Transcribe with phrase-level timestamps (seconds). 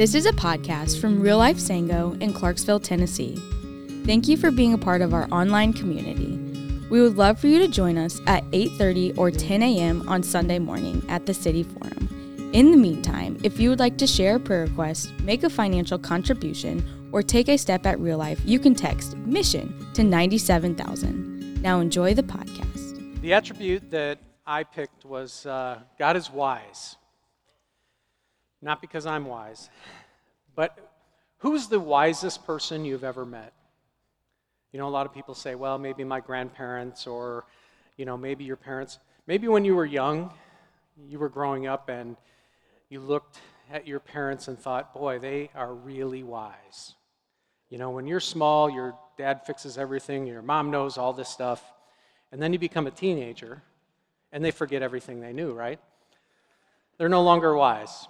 [0.00, 3.36] This is a podcast from Real Life Sango in Clarksville, Tennessee.
[4.06, 6.38] Thank you for being a part of our online community.
[6.88, 10.08] We would love for you to join us at 8:30 or 10 a.m.
[10.08, 12.48] on Sunday morning at the City Forum.
[12.54, 15.98] In the meantime, if you would like to share a prayer request, make a financial
[15.98, 16.82] contribution,
[17.12, 21.60] or take a step at real life, you can text mission to 97,000.
[21.60, 23.20] Now enjoy the podcast.
[23.20, 26.96] The attribute that I picked was uh, God is wise.
[28.62, 29.70] Not because I'm wise,
[30.54, 30.78] but
[31.38, 33.52] who's the wisest person you've ever met?
[34.72, 37.44] You know, a lot of people say, well, maybe my grandparents or,
[37.96, 38.98] you know, maybe your parents.
[39.26, 40.32] Maybe when you were young,
[41.08, 42.16] you were growing up and
[42.88, 43.38] you looked
[43.72, 46.94] at your parents and thought, boy, they are really wise.
[47.68, 51.62] You know, when you're small, your dad fixes everything, your mom knows all this stuff,
[52.32, 53.62] and then you become a teenager
[54.32, 55.80] and they forget everything they knew, right?
[56.98, 58.06] They're no longer wise.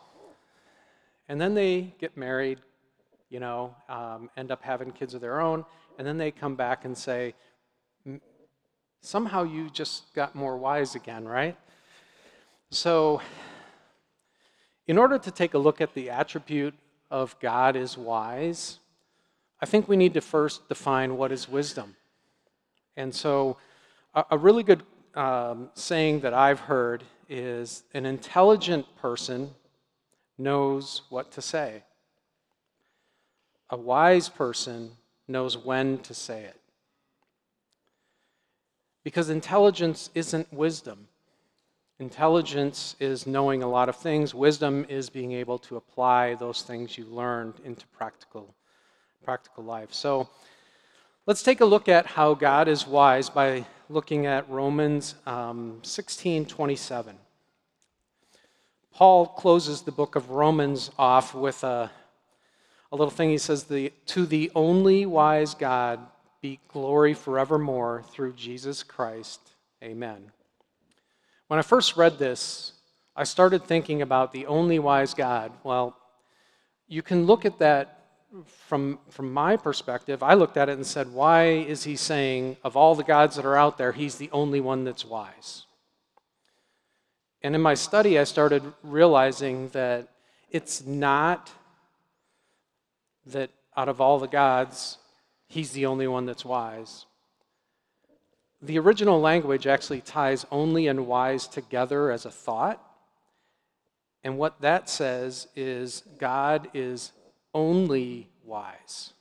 [1.30, 2.58] And then they get married,
[3.28, 5.64] you know, um, end up having kids of their own,
[5.96, 7.34] and then they come back and say,
[9.00, 11.56] somehow you just got more wise again, right?
[12.72, 13.22] So,
[14.88, 16.74] in order to take a look at the attribute
[17.12, 18.80] of God is wise,
[19.60, 21.94] I think we need to first define what is wisdom.
[22.96, 23.56] And so,
[24.14, 24.82] a, really good
[25.14, 29.54] um, saying that I've heard is an intelligent person
[30.40, 31.82] knows what to say.
[33.68, 34.92] A wise person
[35.28, 36.56] knows when to say it.
[39.04, 41.08] Because intelligence isn't wisdom.
[42.00, 44.34] Intelligence is knowing a lot of things.
[44.34, 48.54] Wisdom is being able to apply those things you learned into practical,
[49.22, 49.92] practical life.
[49.92, 50.28] So
[51.26, 56.46] let's take a look at how God is wise by looking at Romans um, 16
[56.46, 57.16] 27.
[58.92, 61.90] Paul closes the book of Romans off with a,
[62.92, 63.30] a little thing.
[63.30, 66.00] He says, the, To the only wise God
[66.40, 69.40] be glory forevermore through Jesus Christ.
[69.82, 70.32] Amen.
[71.48, 72.72] When I first read this,
[73.16, 75.52] I started thinking about the only wise God.
[75.64, 75.96] Well,
[76.88, 78.00] you can look at that
[78.46, 80.22] from, from my perspective.
[80.22, 83.44] I looked at it and said, Why is he saying, of all the gods that
[83.44, 85.66] are out there, he's the only one that's wise?
[87.42, 90.08] And in my study, I started realizing that
[90.50, 91.50] it's not
[93.26, 94.98] that out of all the gods,
[95.46, 97.06] he's the only one that's wise.
[98.60, 102.82] The original language actually ties only and wise together as a thought.
[104.22, 107.12] And what that says is God is
[107.54, 109.14] only wise.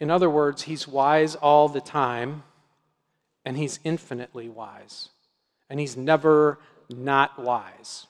[0.00, 2.44] In other words, he's wise all the time,
[3.44, 5.10] and he's infinitely wise
[5.72, 6.58] and he's never
[6.90, 8.06] not wise.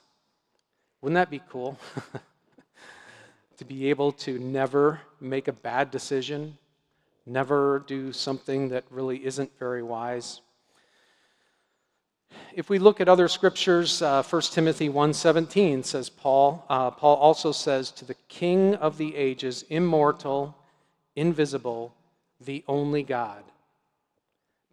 [1.01, 1.79] Wouldn't that be cool?
[3.57, 6.57] to be able to never make a bad decision,
[7.25, 10.41] never do something that really isn't very wise.
[12.53, 17.53] If we look at other scriptures, uh, 1 Timothy 1.17 says Paul, uh, Paul also
[17.53, 20.57] says, to the King of the ages, immortal,
[21.15, 21.95] invisible,
[22.41, 23.45] the only God,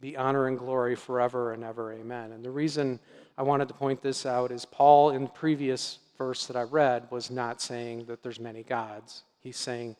[0.00, 1.92] be honor and glory forever and ever.
[1.92, 2.32] Amen.
[2.32, 2.98] And the reason
[3.36, 7.10] I wanted to point this out is Paul, in the previous verse that I read,
[7.10, 9.24] was not saying that there's many gods.
[9.40, 9.96] He's saying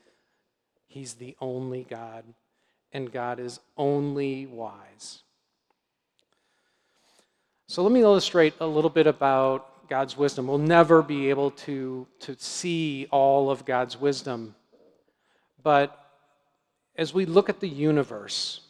[0.87, 2.25] he's the only God,
[2.93, 5.23] and God is only wise.
[7.67, 10.47] So let me illustrate a little bit about God's wisdom.
[10.47, 14.55] We'll never be able to, to see all of God's wisdom.
[15.63, 15.97] But
[16.97, 18.61] as we look at the universe,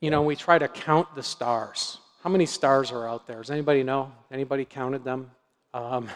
[0.00, 1.98] you know, we try to count the stars.
[2.22, 3.38] How many stars are out there?
[3.38, 4.12] Does anybody know?
[4.30, 5.30] Anybody counted them?
[5.72, 6.08] Um,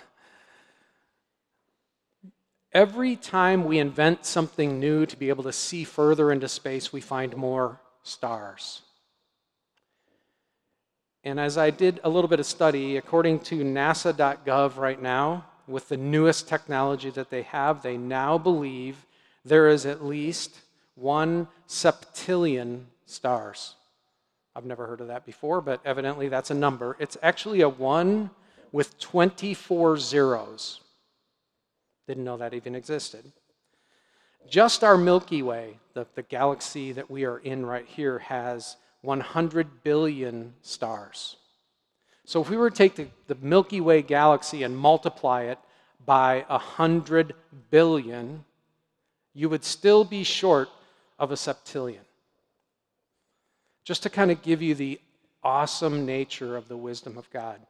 [2.72, 7.00] every time we invent something new to be able to see further into space, we
[7.00, 8.82] find more stars.
[11.22, 15.88] And as I did a little bit of study, according to nasa.gov right now, with
[15.88, 19.06] the newest technology that they have, they now believe
[19.44, 20.60] there is at least
[20.94, 23.74] one septillion stars.
[24.54, 26.96] I've never heard of that before, but evidently that's a number.
[26.98, 28.30] It's actually a 1
[28.72, 30.80] with 24 zeros.
[32.06, 33.32] Didn't know that even existed.
[34.48, 39.84] Just our Milky Way, the, the galaxy that we are in right here, has 100
[39.84, 41.36] billion stars.
[42.24, 45.58] So if we were to take the, the Milky Way galaxy and multiply it
[46.04, 47.34] by 100
[47.70, 48.44] billion,
[49.32, 50.68] you would still be short
[51.18, 52.04] of a septillion
[53.84, 55.00] just to kind of give you the
[55.42, 57.60] awesome nature of the wisdom of God.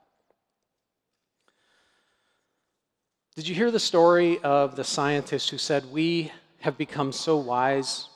[3.37, 8.09] Did you hear the story of the scientist who said, We have become so wise?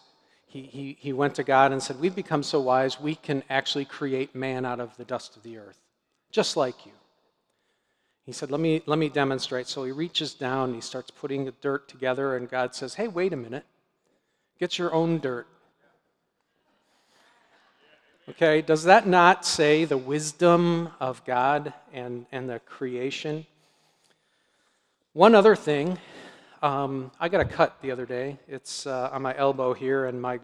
[0.47, 3.85] He, he, he went to God and said, We've become so wise, we can actually
[3.85, 5.79] create man out of the dust of the earth,
[6.31, 6.93] just like you.
[8.25, 9.67] He said, let me, let me demonstrate.
[9.67, 13.33] So he reaches down he starts putting the dirt together, and God says, Hey, wait
[13.33, 13.65] a minute.
[14.59, 15.47] Get your own dirt.
[18.27, 23.45] Okay, does that not say the wisdom of God and, and the creation?
[25.13, 25.99] One other thing,
[26.63, 28.39] um, I got a cut the other day.
[28.49, 30.41] It's uh, on my elbow here, and my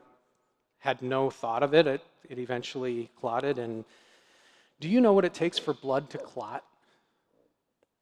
[0.81, 1.87] had no thought of it.
[1.87, 2.03] it.
[2.29, 3.59] It eventually clotted.
[3.59, 3.87] And
[4.79, 6.63] do you know what it takes for blood to clot?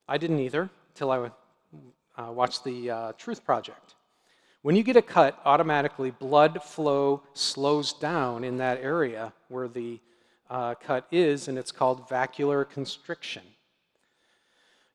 [0.08, 1.30] I didn't either until I
[2.20, 3.94] uh, watched the uh, Truth Project.
[4.62, 10.00] When you get a cut, automatically blood flow slows down in that area where the
[10.50, 13.42] uh, cut is, and it's called vascular constriction.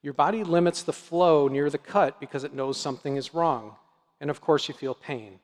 [0.01, 3.75] Your body limits the flow near the cut because it knows something is wrong.
[4.19, 5.39] And of course, you feel pain.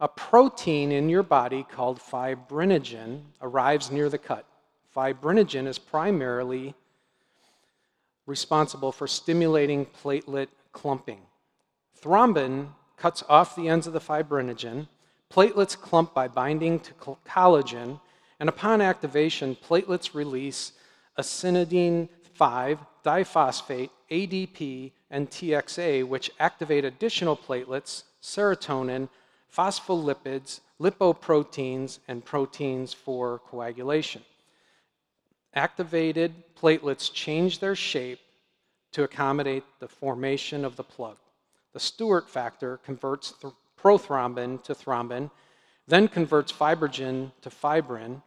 [0.00, 4.44] A protein in your body called fibrinogen arrives near the cut.
[4.94, 6.74] Fibrinogen is primarily
[8.26, 11.20] responsible for stimulating platelet clumping.
[12.02, 14.88] Thrombin cuts off the ends of the fibrinogen.
[15.30, 16.92] Platelets clump by binding to
[17.26, 18.00] collagen,
[18.38, 20.72] and upon activation, platelets release
[21.18, 29.08] adenosine 5 diphosphate, ADP, and TXA, which activate additional platelets, serotonin,
[29.56, 34.22] phospholipids, lipoproteins, and proteins for coagulation.
[35.54, 38.20] Activated platelets change their shape
[38.92, 41.16] to accommodate the formation of the plug.
[41.76, 45.30] The Stuart factor converts th- prothrombin to thrombin,
[45.86, 48.22] then converts fibrinogen to fibrin,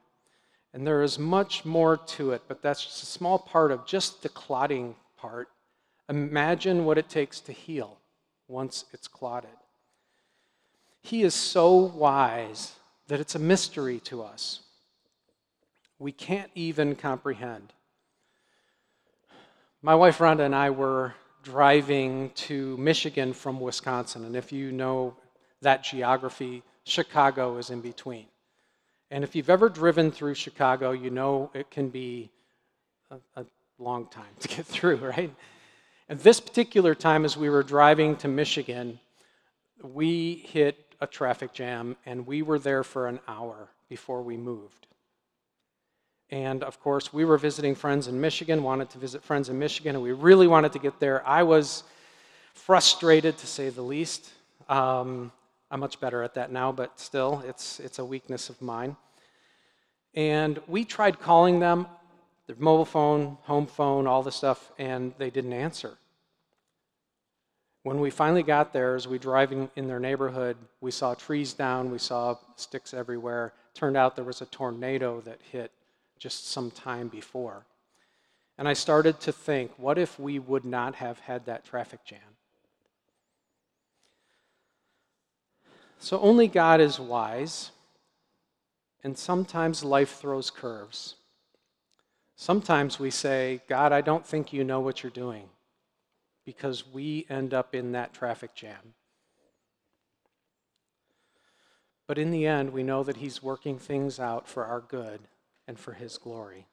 [0.72, 4.22] and there is much more to it, but that's just a small part of just
[4.22, 5.50] the clotting part.
[6.10, 7.98] Imagine what it takes to heal
[8.48, 9.58] once it's clotted.
[11.02, 12.76] He is so wise
[13.08, 14.60] that it's a mystery to us.
[15.98, 17.74] We can't even comprehend.
[19.82, 24.26] My wife Rhonda and I were driving to Michigan from Wisconsin.
[24.26, 25.16] And if you know
[25.62, 28.26] that geography, Chicago is in between.
[29.12, 32.30] And if you've ever driven through Chicago, you know it can be
[33.10, 33.46] a, a
[33.78, 35.34] long time to get through, right?
[36.08, 39.00] And this particular time, as we were driving to Michigan,
[39.82, 44.88] we hit a traffic jam and we were there for an hour before we moved.
[46.32, 49.96] And of course, we were visiting friends in Michigan, wanted to visit friends in Michigan,
[49.96, 51.28] and we really wanted to get there.
[51.28, 51.84] I was
[52.54, 54.30] frustrated, to say the least.
[54.68, 55.32] Um,
[55.72, 58.96] I'm much better at that now, but still, it's, it's a weakness of mine.
[60.14, 61.88] And we tried calling them,
[62.48, 65.98] their mobile phone, home phone, all the stuff, and they didn't answer.
[67.84, 71.54] When we finally got there, as we were driving in their neighborhood, we saw trees
[71.54, 73.54] down, we saw sticks everywhere.
[73.74, 75.72] Turned out there was a tornado that hit
[76.20, 77.66] just some time before.
[78.58, 82.20] And I started to think, what if we would not have had that traffic jam?
[85.98, 87.72] So only God is wise,
[89.04, 91.16] and sometimes life throws curves.
[92.36, 95.50] Sometimes we say, God, I don't think you know what you're doing,
[96.46, 98.94] because we end up in that traffic jam.
[102.08, 105.22] But in the end, we know that He's working things out for our good
[105.70, 106.66] and for His glory.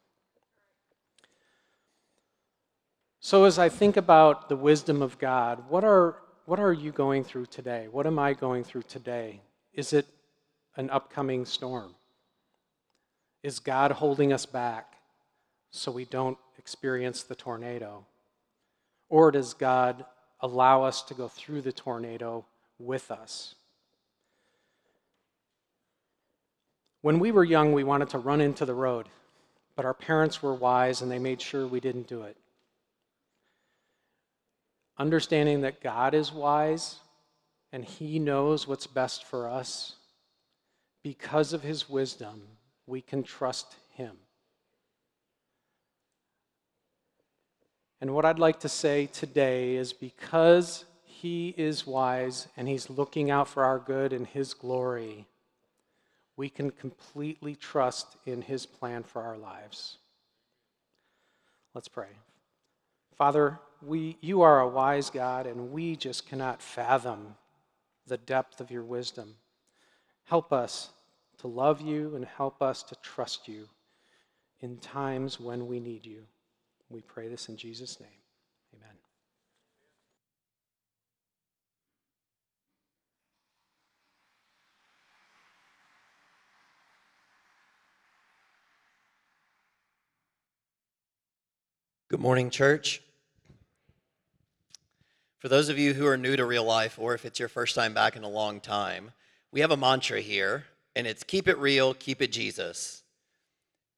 [3.21, 7.23] So, as I think about the wisdom of God, what are, what are you going
[7.23, 7.89] through today?
[7.91, 9.43] What am I going through today?
[9.75, 10.07] Is it
[10.77, 11.95] an upcoming storm?
[13.43, 14.95] Is God holding us back
[15.71, 18.07] so we don't experience the tornado?
[19.11, 20.07] Or does God
[20.41, 22.47] allow us to go through the tornado
[22.79, 23.56] with us?
[27.03, 29.09] When we were young, we wanted to run into the road,
[29.77, 32.37] but our parents were wise and they made sure we didn't do it.
[34.99, 36.97] Understanding that God is wise
[37.73, 39.97] and He knows what's best for us,
[41.03, 42.43] because of His wisdom,
[42.87, 44.17] we can trust Him.
[48.01, 53.31] And what I'd like to say today is because He is wise and He's looking
[53.31, 55.27] out for our good and His glory
[56.37, 59.99] we can completely trust in His plan for our lives.
[61.75, 62.09] Let's pray.
[63.17, 67.37] Father, we, you are a wise God, and we just cannot fathom
[68.07, 69.35] the depth of your wisdom.
[70.25, 70.91] Help us
[71.39, 73.69] to love you and help us to trust you
[74.61, 76.23] in times when we need you.
[76.89, 78.09] We pray this in Jesus' name.
[92.17, 93.03] Good morning, church.
[95.37, 97.75] For those of you who are new to real life, or if it's your first
[97.75, 99.13] time back in a long time,
[99.53, 103.03] we have a mantra here, and it's keep it real, keep it Jesus.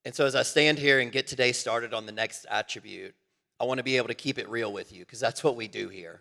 [0.05, 3.15] And so as I stand here and get today started on the next attribute,
[3.61, 5.69] I want to be able to keep it real with you because that's what we
[5.69, 6.21] do here.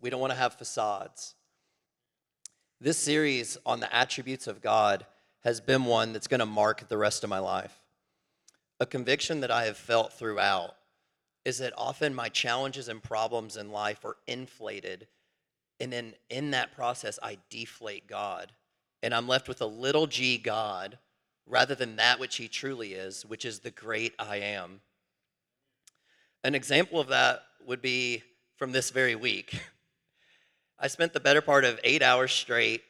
[0.00, 1.36] We don't want to have facades.
[2.80, 5.06] This series on the attributes of God
[5.44, 7.78] has been one that's going to mark the rest of my life.
[8.80, 10.74] A conviction that I have felt throughout
[11.44, 15.06] is that often my challenges and problems in life are inflated.
[15.78, 18.52] And then in that process, I deflate God.
[19.02, 20.98] And I'm left with a little g God
[21.46, 24.80] rather than that which He truly is, which is the great I am.
[26.44, 28.22] An example of that would be
[28.56, 29.60] from this very week.
[30.78, 32.82] I spent the better part of eight hours straight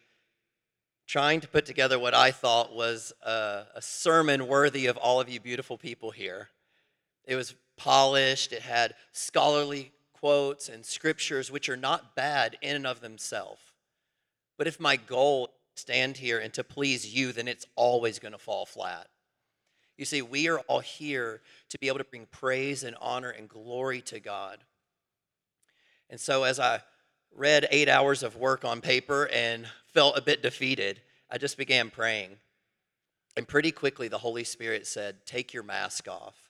[1.07, 5.29] trying to put together what I thought was a, a sermon worthy of all of
[5.29, 6.51] you beautiful people here.
[7.25, 12.87] It was polished, it had scholarly quotes and scriptures, which are not bad in and
[12.87, 13.63] of themselves.
[14.59, 18.19] But if my goal is to stand here and to please you, then it's always
[18.19, 19.09] going to fall flat.
[19.97, 23.49] You see, we are all here to be able to bring praise and honor and
[23.49, 24.59] glory to God.
[26.11, 26.83] And so, as I
[27.35, 31.89] read eight hours of work on paper and felt a bit defeated, I just began
[31.89, 32.37] praying.
[33.39, 36.50] And pretty quickly, the Holy Spirit said, Take your mask off.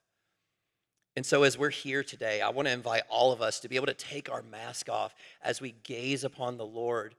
[1.16, 3.76] And so, as we're here today, I want to invite all of us to be
[3.76, 7.14] able to take our mask off as we gaze upon the Lord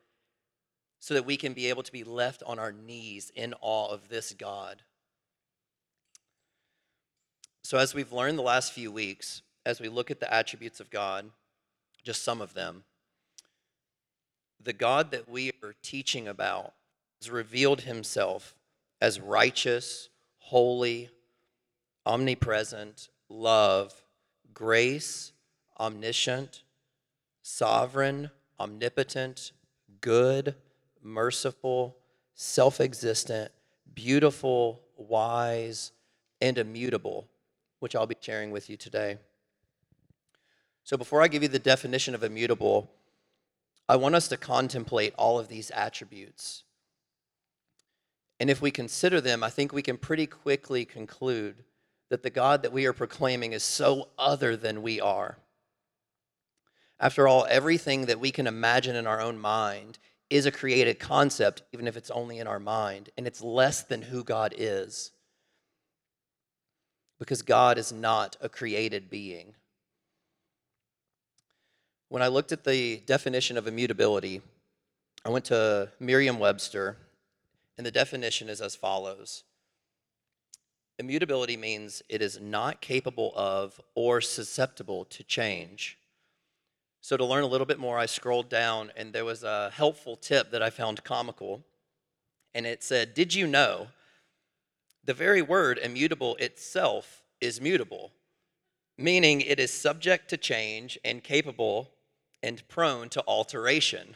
[1.00, 4.07] so that we can be able to be left on our knees in awe of
[4.07, 4.83] this God.
[7.63, 10.89] So, as we've learned the last few weeks, as we look at the attributes of
[10.89, 11.29] God,
[12.03, 12.83] just some of them,
[14.63, 16.74] the God that we are teaching about
[17.21, 18.55] has revealed himself
[19.01, 21.10] as righteous, holy,
[22.05, 23.94] omnipresent, love,
[24.54, 25.32] grace,
[25.80, 26.64] omniscient,
[27.42, 29.52] sovereign, omnipotent,
[30.02, 30.56] good,
[31.02, 31.98] merciful,
[32.36, 33.52] self existent,
[33.94, 35.92] beautiful, wise,
[36.40, 37.28] and immutable,
[37.80, 39.18] which I'll be sharing with you today.
[40.84, 42.92] So, before I give you the definition of immutable,
[43.88, 46.64] I want us to contemplate all of these attributes.
[48.40, 51.64] And if we consider them, I think we can pretty quickly conclude
[52.12, 55.38] that the God that we are proclaiming is so other than we are.
[57.00, 59.98] After all, everything that we can imagine in our own mind
[60.30, 64.01] is a created concept, even if it's only in our mind, and it's less than
[64.01, 65.12] who God is.
[67.18, 69.53] Because God is not a created being.
[72.10, 74.41] When I looked at the definition of immutability,
[75.24, 76.98] I went to Merriam Webster,
[77.77, 79.46] and the definition is as follows
[81.01, 85.98] Immutability means it is not capable of or susceptible to change.
[87.01, 90.15] So, to learn a little bit more, I scrolled down and there was a helpful
[90.15, 91.65] tip that I found comical.
[92.53, 93.88] And it said, Did you know
[95.03, 98.12] the very word immutable itself is mutable,
[98.96, 101.89] meaning it is subject to change and capable
[102.43, 104.15] and prone to alteration?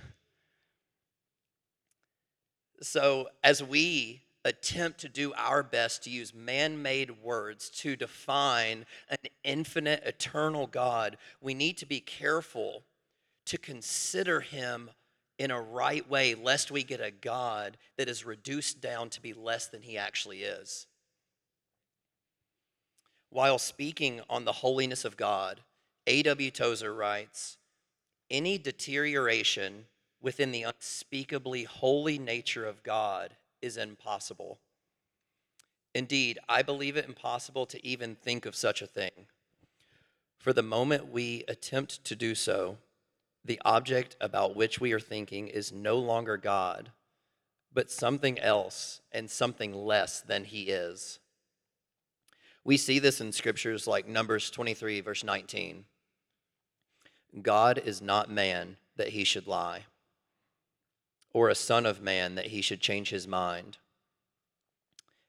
[2.80, 8.86] So, as we attempt to do our best to use man made words to define
[9.10, 12.84] an infinite, eternal God, we need to be careful
[13.48, 14.92] to consider him
[15.38, 19.34] in a right way, lest we get a God that is reduced down to be
[19.34, 20.88] less than he actually is.
[23.32, 25.62] While speaking on the holiness of God,
[26.08, 26.52] A.W.
[26.52, 27.58] Tozer writes
[28.30, 29.88] Any deterioration
[30.22, 33.36] within the unspeakably holy nature of God
[33.66, 34.60] is impossible.
[35.94, 39.28] Indeed, I believe it impossible to even think of such a thing.
[40.38, 42.78] For the moment we attempt to do so,
[43.44, 46.92] the object about which we are thinking is no longer God,
[47.74, 51.20] but something else and something less than He is.
[52.64, 55.86] We see this in scriptures like Numbers 23, verse 19.
[57.42, 59.86] God is not man that he should lie
[61.36, 63.78] or a son of man that he should change his mind?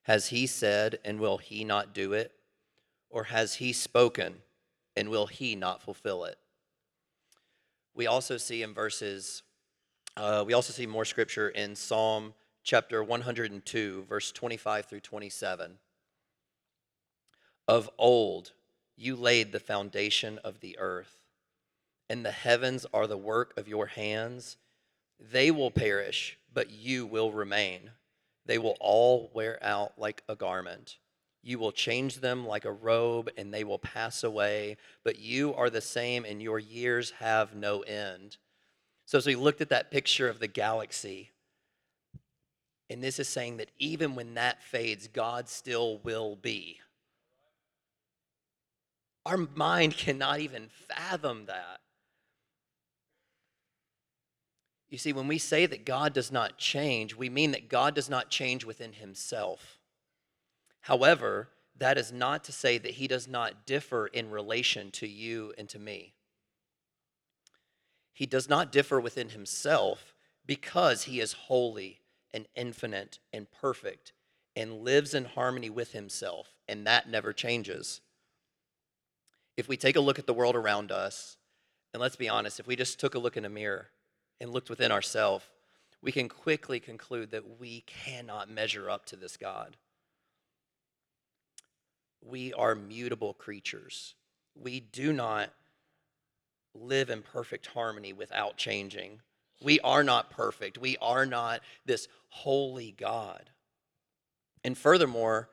[0.04, 2.30] Has he said, and will he not do it?
[3.10, 4.36] Or has he spoken,
[4.96, 6.38] and will he not fulfill it?
[7.92, 9.42] We also see in verses,
[10.16, 15.72] uh, we also see more scripture in Psalm chapter 102, verse 25 through 27.
[17.66, 18.52] Of old,
[18.96, 21.18] you laid the foundation of the earth,
[22.08, 24.56] and the heavens are the work of your hands.
[25.18, 27.90] They will perish, but you will remain.
[28.44, 30.98] They will all wear out like a garment.
[31.42, 35.70] You will change them like a robe, and they will pass away, but you are
[35.70, 38.36] the same, and your years have no end.
[39.04, 41.30] So, as we looked at that picture of the galaxy,
[42.90, 46.80] and this is saying that even when that fades, God still will be.
[49.24, 51.80] Our mind cannot even fathom that.
[54.88, 58.08] You see, when we say that God does not change, we mean that God does
[58.08, 59.78] not change within himself.
[60.82, 65.52] However, that is not to say that he does not differ in relation to you
[65.58, 66.14] and to me.
[68.12, 70.14] He does not differ within himself
[70.46, 72.00] because he is holy
[72.32, 74.12] and infinite and perfect
[74.54, 78.00] and lives in harmony with himself, and that never changes.
[79.56, 81.36] If we take a look at the world around us,
[81.92, 83.88] and let's be honest, if we just took a look in a mirror
[84.40, 85.44] and looked within ourselves,
[86.02, 89.76] we can quickly conclude that we cannot measure up to this God.
[92.24, 94.14] We are mutable creatures.
[94.54, 95.50] We do not
[96.74, 99.20] live in perfect harmony without changing.
[99.62, 100.78] We are not perfect.
[100.78, 103.50] We are not this holy God.
[104.62, 105.48] And furthermore,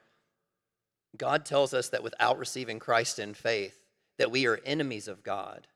[1.15, 3.79] God tells us that without receiving Christ in faith,
[4.17, 5.67] that we are enemies of God.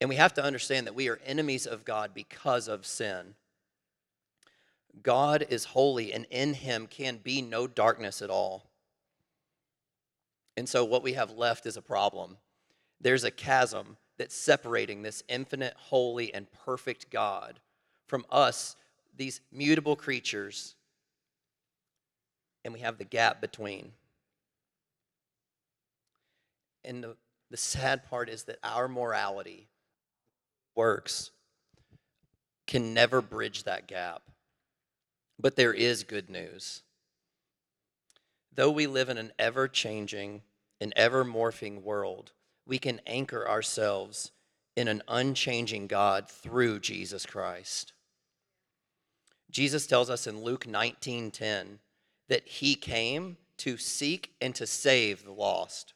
[0.00, 3.34] And we have to understand that we are enemies of God because of sin.
[5.02, 8.68] God is holy, and in him can be no darkness at all.
[10.56, 12.36] And so, what we have left is a problem.
[13.00, 17.60] There's a chasm that's separating this infinite, holy, and perfect God
[18.06, 18.74] from us,
[19.16, 20.74] these mutable creatures,
[22.64, 23.92] and we have the gap between.
[26.84, 27.16] And the,
[27.50, 29.68] the sad part is that our morality,
[30.78, 31.32] works,
[32.68, 34.22] can never bridge that gap.
[35.36, 36.82] But there is good news.
[38.54, 40.42] Though we live in an ever changing
[40.80, 42.30] and ever morphing world,
[42.64, 44.30] we can anchor ourselves
[44.76, 47.92] in an unchanging God through Jesus Christ.
[49.50, 51.80] Jesus tells us in Luke 19:10
[52.28, 55.94] that he came to seek and to save the lost.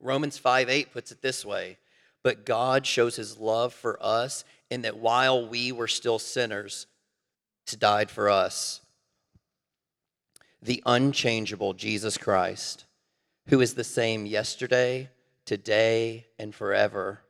[0.00, 1.78] Romans 5:8 puts it this way,
[2.24, 6.86] but God shows his love for us in that while we were still sinners,
[7.70, 8.80] he died for us.
[10.60, 12.86] The unchangeable Jesus Christ,
[13.48, 15.10] who is the same yesterday,
[15.44, 17.20] today and forever,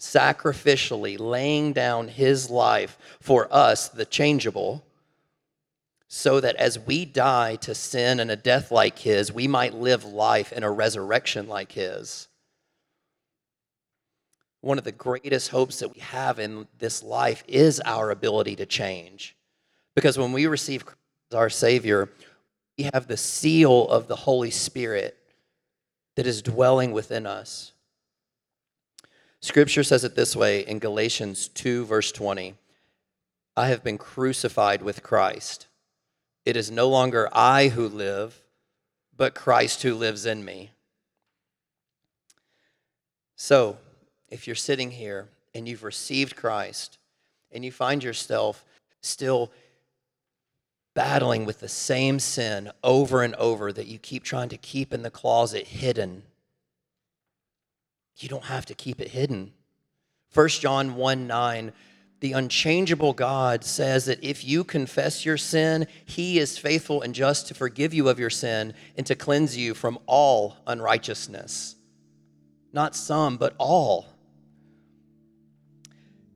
[0.00, 4.84] sacrificially laying down his life for us, the changeable,
[6.08, 10.04] so that as we die to sin and a death like his, we might live
[10.04, 12.26] life in a resurrection like his.
[14.60, 18.66] One of the greatest hopes that we have in this life is our ability to
[18.66, 19.36] change.
[19.94, 20.98] Because when we receive Christ
[21.30, 22.10] as our Savior,
[22.76, 25.16] we have the seal of the Holy Spirit
[26.16, 27.72] that is dwelling within us.
[29.40, 32.54] Scripture says it this way in Galatians 2, verse 20
[33.56, 35.66] I have been crucified with Christ.
[36.44, 38.42] It is no longer I who live,
[39.16, 40.70] but Christ who lives in me.
[43.34, 43.78] So,
[44.28, 46.98] if you're sitting here and you've received Christ
[47.52, 48.64] and you find yourself
[49.00, 49.50] still
[50.94, 55.02] battling with the same sin over and over that you keep trying to keep in
[55.02, 56.24] the closet hidden.
[58.18, 59.52] You don't have to keep it hidden.
[60.34, 61.72] 1 John 1 9,
[62.20, 67.46] the unchangeable God says that if you confess your sin, he is faithful and just
[67.46, 71.76] to forgive you of your sin and to cleanse you from all unrighteousness.
[72.72, 74.06] Not some, but all.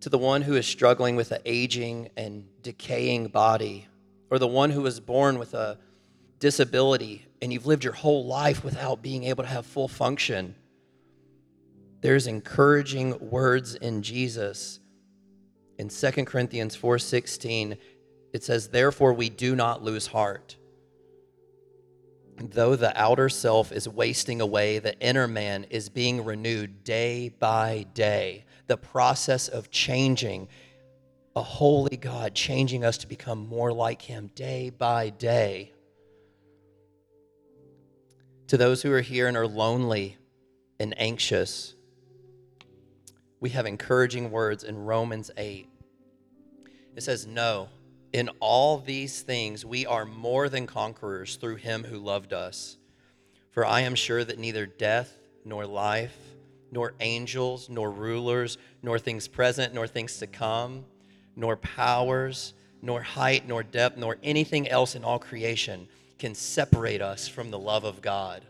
[0.03, 3.87] To the one who is struggling with an aging and decaying body,
[4.31, 5.79] or the one who was born with a
[6.41, 10.57] disability and you've lived your whole life without being able to have full function.
[12.01, 14.81] There's encouraging words in Jesus.
[15.79, 17.79] In 2 Corinthians 4:16,
[18.33, 20.57] it says, "Therefore we do not lose heart.
[22.39, 27.87] Though the outer self is wasting away, the inner man is being renewed day by
[27.95, 30.49] day." The process of changing
[31.37, 35.73] a holy God changing us to become more like Him day by day.
[38.47, 40.17] To those who are here and are lonely
[40.81, 41.75] and anxious,
[43.41, 45.69] we have encouraging words in Romans 8.
[46.97, 47.69] It says, No,
[48.15, 52.79] in all these things we are more than conquerors through Him who loved us.
[53.51, 55.13] For I am sure that neither death
[55.45, 56.17] nor life,
[56.73, 60.85] nor angels, nor rulers, nor things present, nor things to come
[61.37, 67.29] nor powers, nor height, nor depth, nor anything else in all creation can separate us
[67.29, 68.45] from the love of God.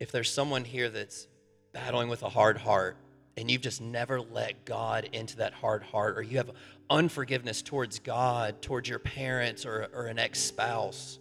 [0.00, 1.28] If there's someone here that's
[1.72, 2.96] battling with a hard heart
[3.36, 6.50] and you've just never let God into that hard heart, or you have
[6.88, 11.18] unforgiveness towards God, towards your parents, or, or an ex spouse,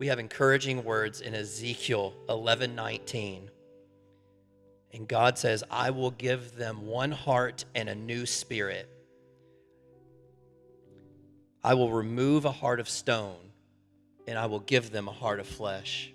[0.00, 3.50] we have encouraging words in Ezekiel 11 19.
[4.92, 8.88] And God says, I will give them one heart and a new spirit.
[11.62, 13.52] I will remove a heart of stone,
[14.26, 16.12] and I will give them a heart of flesh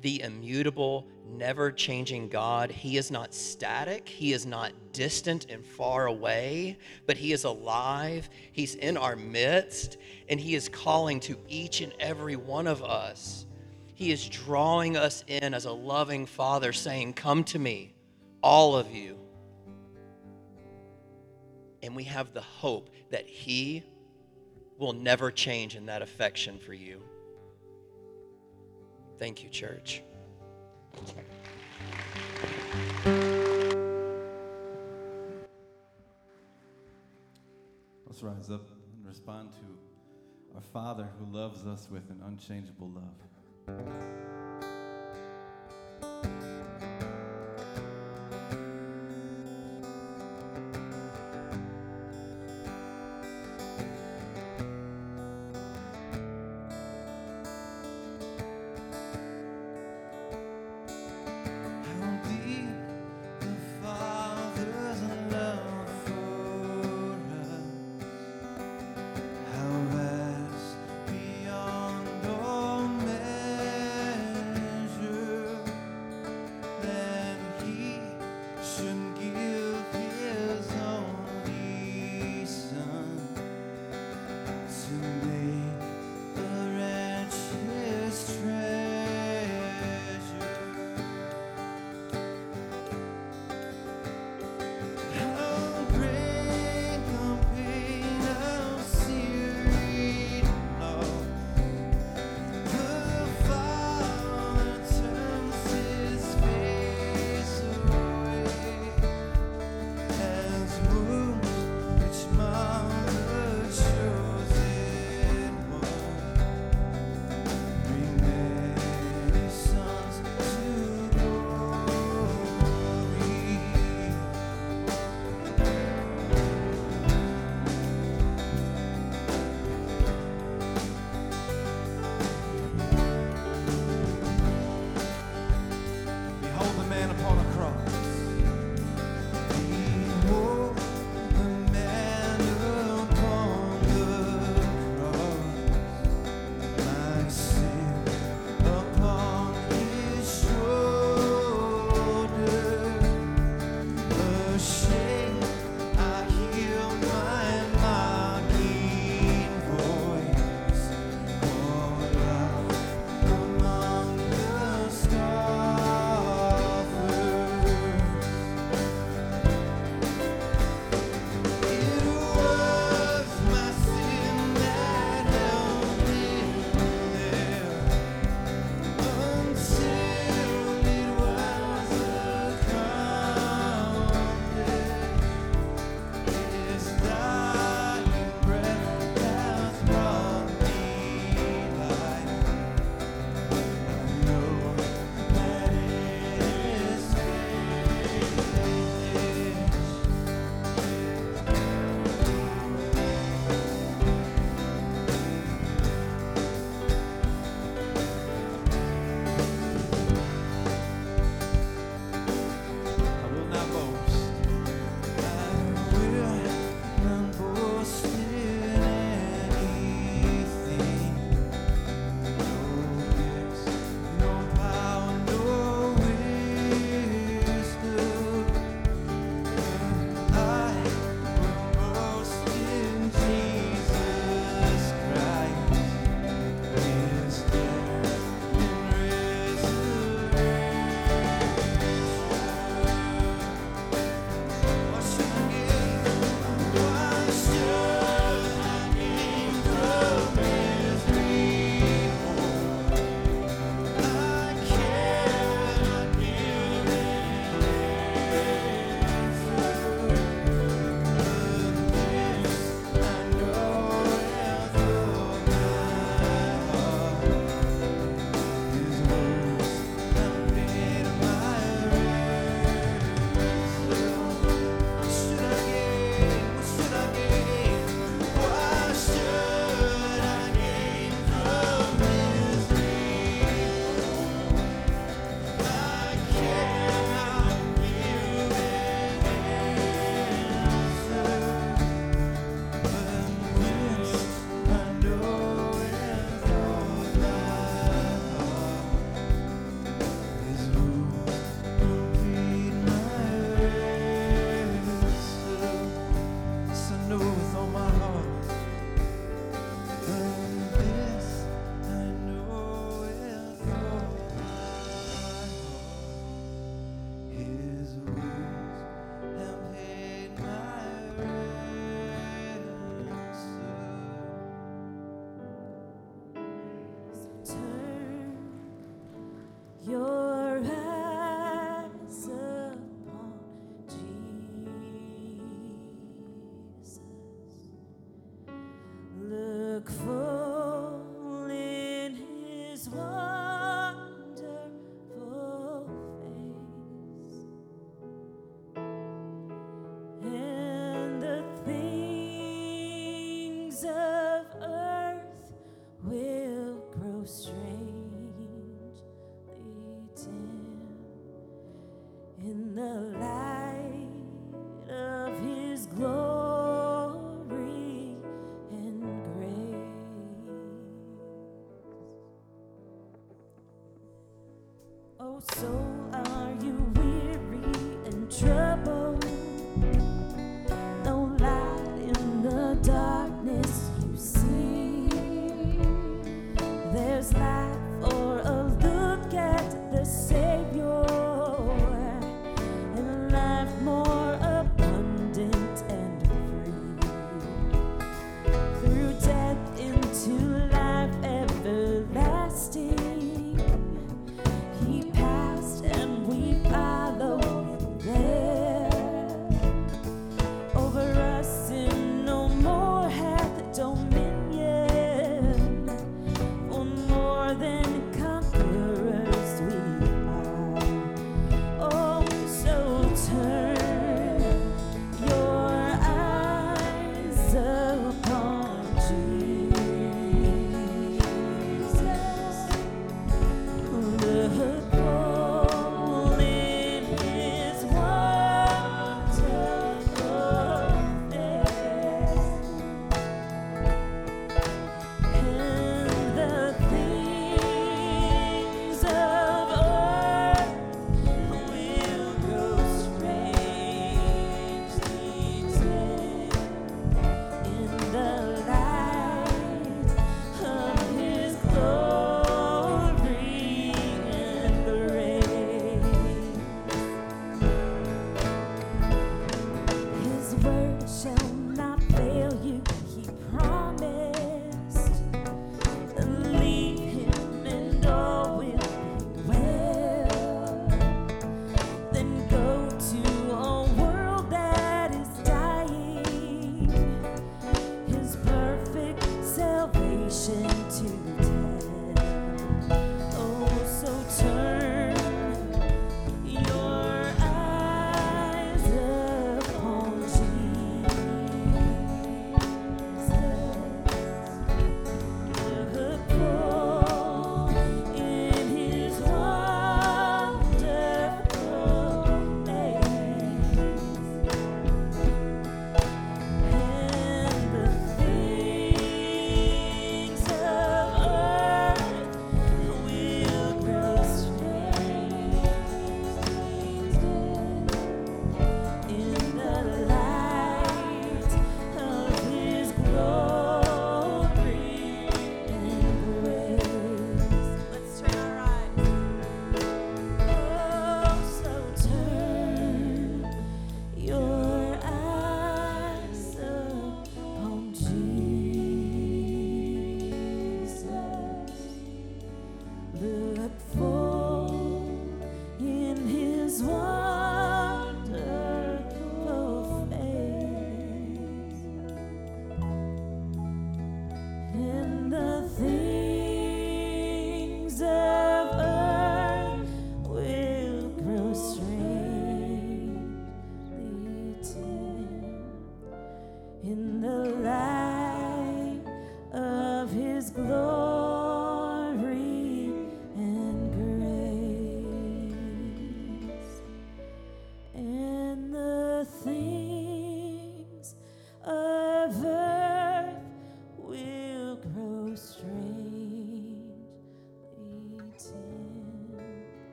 [0.00, 2.70] the immutable, never changing God.
[2.70, 8.28] He is not static, He is not distant and far away, but He is alive.
[8.52, 13.46] He's in our midst, and He is calling to each and every one of us.
[13.94, 17.94] He is drawing us in as a loving Father, saying, Come to me,
[18.42, 19.18] all of you.
[21.82, 23.82] And we have the hope that He
[24.78, 27.02] will never change in that affection for you.
[29.18, 30.02] Thank you, church.
[38.06, 44.27] Let's rise up and respond to our Father who loves us with an unchangeable love.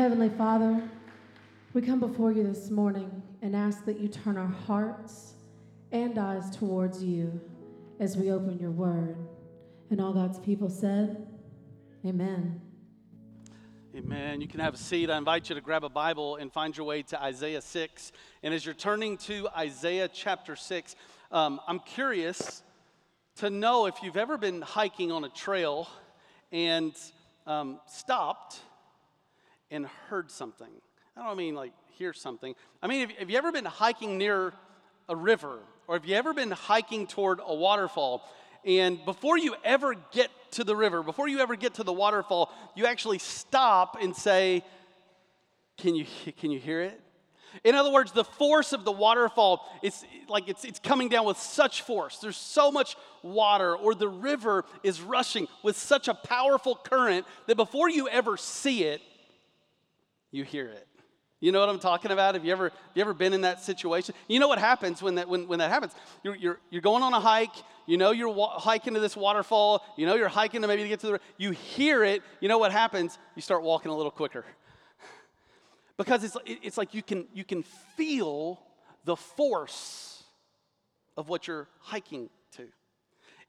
[0.00, 0.82] Heavenly Father,
[1.74, 5.34] we come before you this morning and ask that you turn our hearts
[5.92, 7.38] and eyes towards you
[7.98, 9.14] as we open your word.
[9.90, 11.26] And all God's people said,
[12.06, 12.62] Amen.
[13.94, 14.40] Amen.
[14.40, 15.10] You can have a seat.
[15.10, 18.12] I invite you to grab a Bible and find your way to Isaiah 6.
[18.42, 20.96] And as you're turning to Isaiah chapter 6,
[21.30, 22.62] um, I'm curious
[23.36, 25.90] to know if you've ever been hiking on a trail
[26.50, 26.94] and
[27.46, 28.60] um, stopped
[29.70, 30.70] and heard something.
[31.16, 32.54] I don't mean like hear something.
[32.82, 34.52] I mean, have, have you ever been hiking near
[35.08, 38.22] a river or have you ever been hiking toward a waterfall?
[38.64, 42.52] And before you ever get to the river, before you ever get to the waterfall,
[42.74, 44.62] you actually stop and say,
[45.78, 46.06] Can you,
[46.38, 47.00] can you hear it?
[47.64, 51.36] In other words, the force of the waterfall, it's like it's, it's coming down with
[51.36, 52.18] such force.
[52.18, 57.56] There's so much water, or the river is rushing with such a powerful current that
[57.56, 59.00] before you ever see it,
[60.30, 60.86] you hear it.
[61.40, 62.34] You know what I'm talking about?
[62.34, 64.14] Have you ever, have you ever been in that situation?
[64.28, 65.94] You know what happens when that, when, when that happens?
[66.22, 67.54] You're, you're, you're going on a hike,
[67.86, 70.88] you know you're wa- hiking to this waterfall, you know you're hiking to maybe to
[70.88, 73.18] get to the, you hear it, you know what happens?
[73.36, 74.44] You start walking a little quicker
[75.96, 77.62] because it's, it's like you can, you can
[77.96, 78.60] feel
[79.06, 80.22] the force
[81.16, 82.66] of what you're hiking to.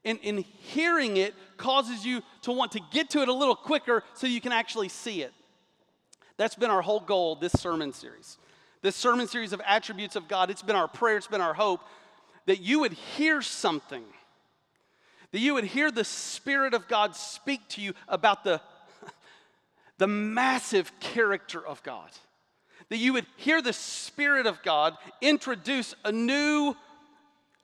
[0.04, 4.02] And, and hearing it causes you to want to get to it a little quicker
[4.14, 5.32] so you can actually see it.
[6.42, 8.36] That's been our whole goal this sermon series.
[8.80, 11.82] This sermon series of attributes of God, it's been our prayer, it's been our hope
[12.46, 14.02] that you would hear something,
[15.30, 18.60] that you would hear the Spirit of God speak to you about the,
[19.98, 22.10] the massive character of God
[22.88, 26.74] that you would hear the Spirit of God introduce a new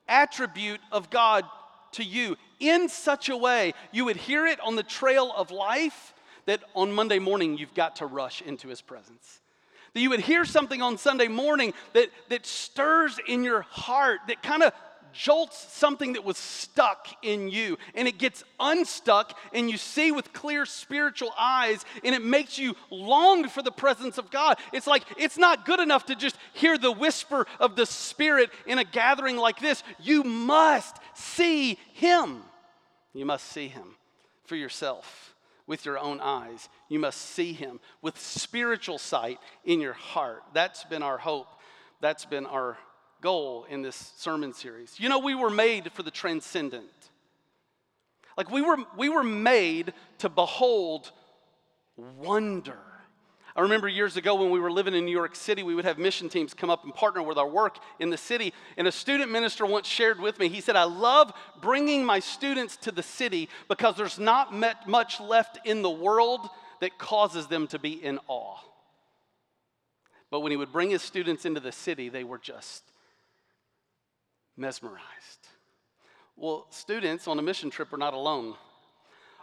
[0.07, 1.43] attribute of God
[1.91, 6.13] to you in such a way you would hear it on the trail of life
[6.49, 9.39] that on Monday morning you've got to rush into His presence.
[9.93, 14.41] That you would hear something on Sunday morning that, that stirs in your heart, that
[14.41, 14.73] kind of
[15.13, 20.33] jolts something that was stuck in you and it gets unstuck and you see with
[20.33, 24.57] clear spiritual eyes and it makes you long for the presence of God.
[24.73, 28.79] It's like it's not good enough to just hear the whisper of the Spirit in
[28.79, 29.83] a gathering like this.
[29.99, 32.41] You must see Him.
[33.13, 33.95] You must see Him
[34.45, 35.35] for yourself
[35.69, 36.67] with your own eyes.
[36.89, 40.43] You must see Him with spiritual sight in your heart.
[40.51, 41.47] That's been our hope.
[42.01, 42.77] That's been our
[43.21, 44.99] goal in this sermon series.
[44.99, 46.89] You know, we were made for the transcendent.
[48.35, 51.11] Like we were, we were made to behold
[51.95, 52.79] wonder.
[53.55, 55.97] I remember years ago when we were living in New York City, we would have
[55.97, 58.53] mission teams come up and partner with our work in the city.
[58.77, 62.77] And a student minister once shared with me, he said, I love bringing my students
[62.77, 64.53] to the city because there's not
[64.87, 66.47] much left in the world
[66.79, 68.57] that causes them to be in awe.
[70.31, 72.83] But when he would bring his students into the city, they were just
[74.55, 75.03] mesmerized.
[76.37, 78.53] Well, students on a mission trip are not alone.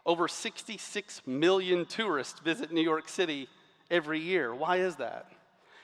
[0.06, 3.48] Over 66 million tourists visit New York City
[3.90, 4.54] every year.
[4.54, 5.30] Why is that?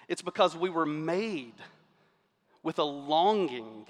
[0.09, 1.55] It's because we were made
[2.63, 3.87] with a longing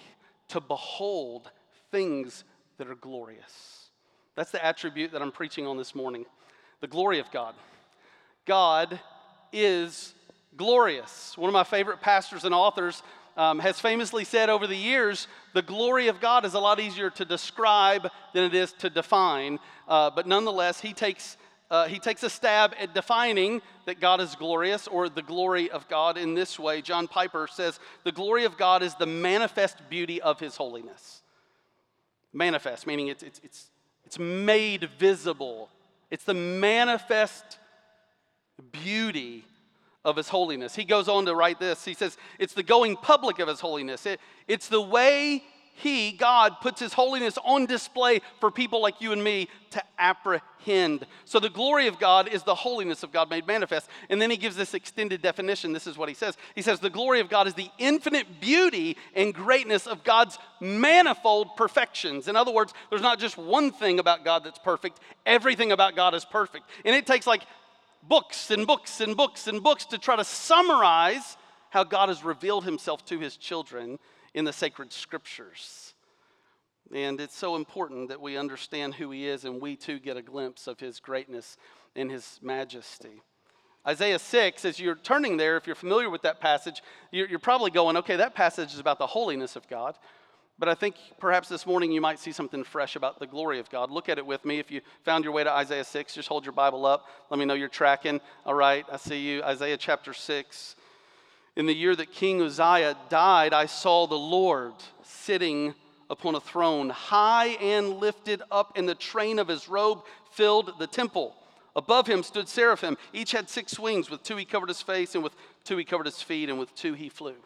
[0.48, 1.50] to behold
[1.90, 2.44] things
[2.78, 3.90] that are glorious.
[4.34, 6.26] That's the attribute that I'm preaching on this morning
[6.80, 7.54] the glory of God.
[8.44, 8.98] God
[9.52, 10.14] is
[10.56, 11.38] glorious.
[11.38, 13.04] One of my favorite pastors and authors
[13.36, 17.08] um, has famously said over the years the glory of God is a lot easier
[17.10, 19.58] to describe than it is to define.
[19.86, 21.36] Uh, but nonetheless, he takes,
[21.72, 25.88] uh, he takes a stab at defining that God is glorious or the glory of
[25.88, 26.82] God in this way.
[26.82, 31.22] John Piper says, The glory of God is the manifest beauty of his holiness.
[32.34, 33.70] Manifest, meaning it's, it's, it's,
[34.04, 35.70] it's made visible,
[36.10, 37.58] it's the manifest
[38.70, 39.46] beauty
[40.04, 40.74] of his holiness.
[40.74, 41.86] He goes on to write this.
[41.86, 44.04] He says, It's the going public of his holiness.
[44.04, 45.42] It, it's the way
[45.74, 51.06] he, God, puts his holiness on display for people like you and me to apprehend.
[51.24, 53.88] So the glory of God is the holiness of God made manifest.
[54.10, 55.72] And then he gives this extended definition.
[55.72, 58.96] This is what he says He says, The glory of God is the infinite beauty
[59.14, 62.28] and greatness of God's manifold perfections.
[62.28, 66.14] In other words, there's not just one thing about God that's perfect, everything about God
[66.14, 66.66] is perfect.
[66.84, 67.42] And it takes like
[68.02, 71.38] books and books and books and books to try to summarize
[71.70, 73.98] how God has revealed himself to his children
[74.34, 75.94] in the sacred scriptures.
[76.94, 80.22] And it's so important that we understand who he is and we too get a
[80.22, 81.56] glimpse of his greatness
[81.96, 83.22] and his majesty.
[83.86, 87.96] Isaiah 6, as you're turning there, if you're familiar with that passage, you're, probably going,
[87.96, 89.96] okay, that passage is about the holiness of God.
[90.58, 93.68] But I think perhaps this morning you might see something fresh about the glory of
[93.70, 93.90] God.
[93.90, 94.60] Look at it with me.
[94.60, 97.06] If you found your way to Isaiah 6, just hold your Bible up.
[97.30, 98.20] Let me know you're tracking.
[98.46, 99.42] All right, I see you.
[99.42, 100.76] Isaiah chapter 6.
[101.57, 105.74] In the year that King Uzziah died, I saw the Lord sitting
[106.09, 110.86] upon a throne, high and lifted up, and the train of his robe filled the
[110.86, 111.34] temple.
[111.74, 112.98] Above him stood seraphim.
[113.12, 114.11] Each had six wings.
[114.11, 115.34] With two he covered his face, and with
[115.64, 117.36] two he covered his feet, and with two he flew.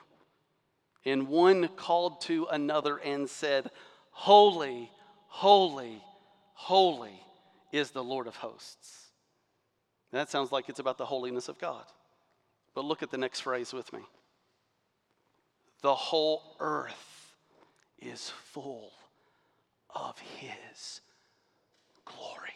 [1.05, 3.71] And one called to another and said,
[4.11, 4.91] Holy,
[5.29, 6.03] holy,
[6.55, 7.21] holy
[7.73, 9.07] is the Lord of hosts.
[10.13, 11.85] That sounds like it's about the holiness of God.
[12.77, 14.01] But look at the next phrase with me.
[15.81, 17.33] The whole earth
[17.99, 18.93] is full
[19.95, 21.01] of his
[22.05, 22.51] glory.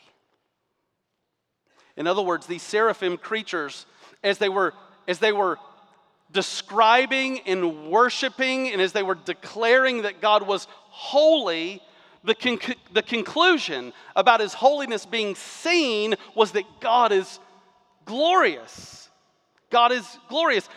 [1.96, 3.86] In other words, these seraphim creatures,
[4.22, 4.74] as they were
[5.08, 5.58] as they were
[6.30, 11.80] describing and worshiping and as they were declaring that God was holy,
[12.24, 17.40] the, conc- the conclusion about his holiness being seen was that God is
[18.04, 18.99] glorious.
[19.70, 20.68] God is glorious.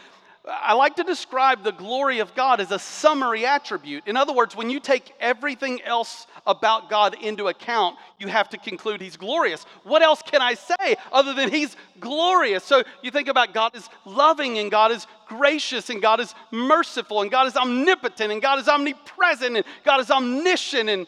[0.45, 4.05] I like to describe the glory of God as a summary attribute.
[4.07, 8.57] In other words, when you take everything else about God into account, you have to
[8.57, 9.65] conclude He's glorious.
[9.83, 12.65] What else can I say other than He's glorious?
[12.65, 17.21] So you think about God is loving, and God is gracious, and God is merciful,
[17.21, 21.07] and God is omnipotent, and God is omnipresent, and God is omniscient, and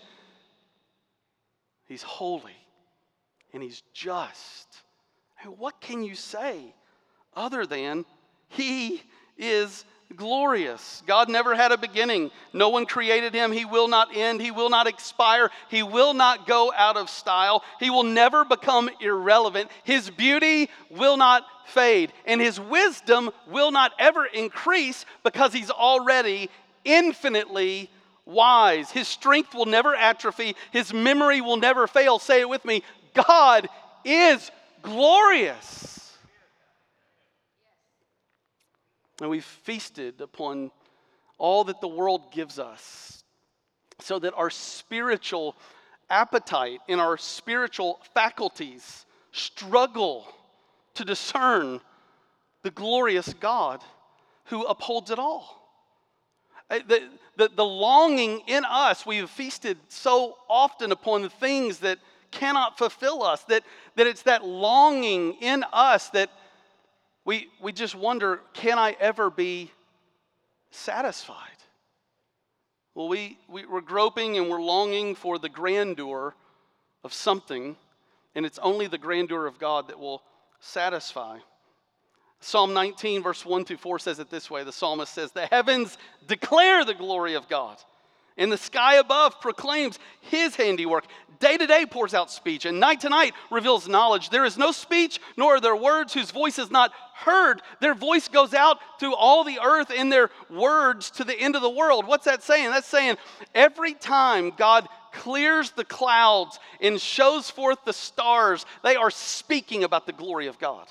[1.87, 2.55] He's holy,
[3.53, 4.81] and He's just.
[5.57, 6.73] what can you say
[7.35, 8.05] other than
[8.49, 9.01] He
[9.37, 11.03] is glorious.
[11.07, 12.31] God never had a beginning.
[12.53, 13.51] No one created him.
[13.51, 14.41] He will not end.
[14.41, 15.49] He will not expire.
[15.69, 17.63] He will not go out of style.
[17.79, 19.69] He will never become irrelevant.
[19.83, 22.13] His beauty will not fade.
[22.25, 26.49] And his wisdom will not ever increase because he's already
[26.83, 27.89] infinitely
[28.25, 28.91] wise.
[28.91, 30.55] His strength will never atrophy.
[30.71, 32.19] His memory will never fail.
[32.19, 32.83] Say it with me
[33.13, 33.67] God
[34.03, 35.94] is glorious.
[39.21, 40.71] And we've feasted upon
[41.37, 43.23] all that the world gives us
[43.99, 45.55] so that our spiritual
[46.09, 50.27] appetite and our spiritual faculties struggle
[50.93, 51.79] to discern
[52.63, 53.81] the glorious God
[54.45, 55.61] who upholds it all.
[56.69, 61.99] Uh, the, the, the longing in us, we've feasted so often upon the things that
[62.31, 63.63] cannot fulfill us, that,
[63.95, 66.29] that it's that longing in us that
[67.25, 69.71] we, we just wonder can I ever be
[70.71, 71.37] satisfied?
[72.93, 76.33] Well, we, we, we're groping and we're longing for the grandeur
[77.03, 77.75] of something,
[78.35, 80.23] and it's only the grandeur of God that will
[80.61, 81.39] satisfy.
[82.39, 85.97] Psalm 19, verse 1 through 4 says it this way the psalmist says, The heavens
[86.27, 87.77] declare the glory of God
[88.37, 91.05] and the sky above proclaims his handiwork.
[91.39, 94.29] Day to day pours out speech, and night to night reveals knowledge.
[94.29, 97.61] There is no speech, nor are there words whose voice is not heard.
[97.81, 101.61] Their voice goes out through all the earth, and their words to the end of
[101.61, 102.07] the world.
[102.07, 102.71] What's that saying?
[102.71, 103.17] That's saying
[103.53, 110.05] every time God clears the clouds and shows forth the stars, they are speaking about
[110.05, 110.87] the glory of God.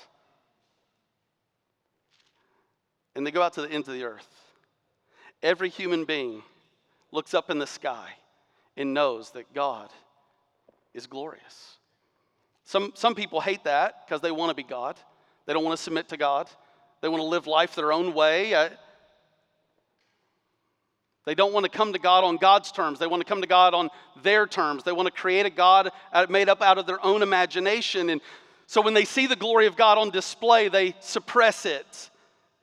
[3.15, 4.27] And they go out to the end of the earth.
[5.41, 6.43] Every human being
[7.15, 8.09] looks up in the sky
[8.77, 9.89] and knows that God
[10.93, 11.77] is glorious.
[12.65, 14.97] Some, some people hate that because they want to be God.
[15.45, 16.49] They don't want to submit to God.
[17.01, 18.69] They want to live life their own way.
[21.25, 22.99] They don't want to come to God on God's terms.
[22.99, 23.89] They want to come to God on
[24.21, 24.83] their terms.
[24.83, 25.91] They want to create a God
[26.29, 28.09] made up out of their own imagination.
[28.09, 28.21] And
[28.67, 32.09] so when they see the glory of God on display, they suppress it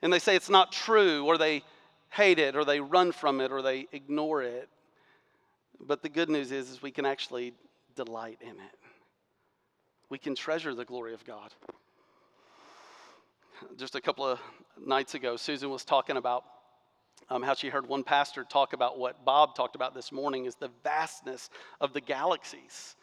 [0.01, 1.63] and they say it's not true or they
[2.13, 4.69] hate it or they run from it or they ignore it.
[5.79, 7.53] But the good news is, is we can actually
[7.95, 8.79] delight in it.
[10.09, 11.51] We can treasure the glory of God.
[13.77, 14.39] Just a couple of
[14.85, 16.43] nights ago, Susan was talking about
[17.29, 20.55] um, how she heard one pastor talk about what Bob talked about this morning is
[20.55, 21.49] the vastness
[21.81, 22.95] of the galaxies.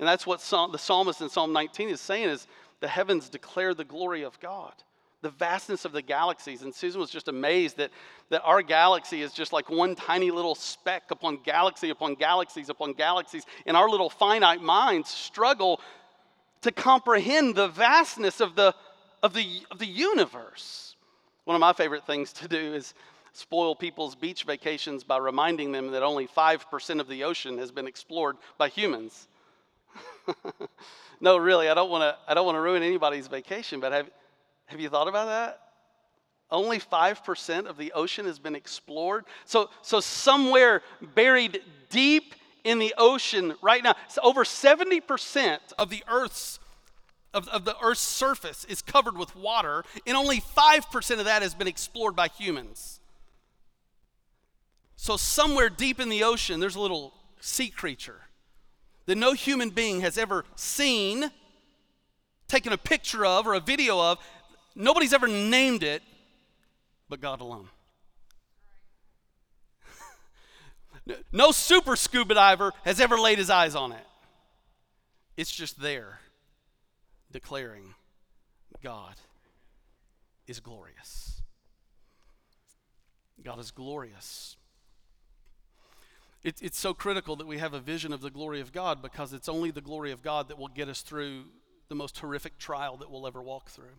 [0.00, 2.46] And that's what the psalmist in Psalm 19 is saying is
[2.80, 4.72] the heavens declare the glory of God
[5.20, 6.62] the vastness of the galaxies.
[6.62, 7.90] And Susan was just amazed that,
[8.30, 12.92] that our galaxy is just like one tiny little speck upon galaxy upon galaxies upon
[12.92, 13.44] galaxies.
[13.66, 15.80] And our little finite minds struggle
[16.62, 18.74] to comprehend the vastness of the,
[19.22, 20.96] of the, of the universe.
[21.44, 22.94] One of my favorite things to do is
[23.32, 27.86] spoil people's beach vacations by reminding them that only 5% of the ocean has been
[27.86, 29.28] explored by humans.
[31.20, 34.10] no, really, I don't want to I don't want to ruin anybody's vacation, but have
[34.68, 35.60] have you thought about that?
[36.50, 39.24] Only 5% of the ocean has been explored.
[39.44, 40.82] So, so somewhere
[41.14, 41.60] buried
[41.90, 46.58] deep in the ocean right now, so over 70% of the Earth's
[47.34, 51.54] of, of the Earth's surface is covered with water, and only 5% of that has
[51.54, 53.00] been explored by humans.
[54.96, 58.22] So, somewhere deep in the ocean, there's a little sea creature
[59.06, 61.30] that no human being has ever seen,
[62.48, 64.18] taken a picture of, or a video of,
[64.78, 66.02] Nobody's ever named it
[67.08, 67.68] but God alone.
[71.32, 74.04] no super scuba diver has ever laid his eyes on it.
[75.36, 76.20] It's just there,
[77.32, 77.94] declaring
[78.82, 79.14] God
[80.46, 81.42] is glorious.
[83.42, 84.56] God is glorious.
[86.42, 89.32] It, it's so critical that we have a vision of the glory of God because
[89.32, 91.44] it's only the glory of God that will get us through
[91.88, 93.96] the most horrific trial that we'll ever walk through.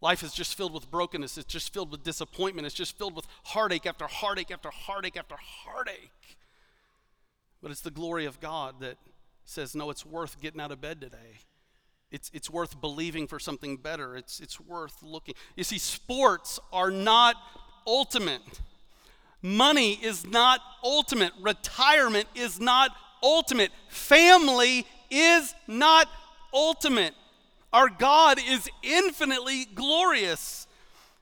[0.00, 1.36] Life is just filled with brokenness.
[1.36, 2.66] It's just filled with disappointment.
[2.66, 6.38] It's just filled with heartache after heartache after heartache after heartache.
[7.62, 8.96] But it's the glory of God that
[9.44, 11.40] says, no, it's worth getting out of bed today.
[12.10, 14.16] It's, it's worth believing for something better.
[14.16, 15.34] It's, it's worth looking.
[15.54, 17.36] You see, sports are not
[17.86, 18.40] ultimate.
[19.42, 21.32] Money is not ultimate.
[21.40, 22.90] Retirement is not
[23.22, 23.70] ultimate.
[23.88, 26.08] Family is not
[26.52, 27.14] ultimate.
[27.72, 30.66] Our God is infinitely glorious.